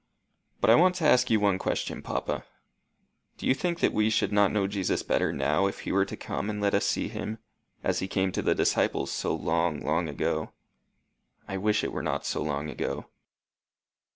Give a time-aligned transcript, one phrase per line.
[0.61, 2.43] "But I want to ask you one question, papa:
[3.37, 6.17] do you think that we should not know Jesus better now if he were to
[6.17, 7.37] come and let us see him
[7.83, 10.53] as he came to the disciples so long, long ago?
[11.47, 13.09] I wish it were not so long ago."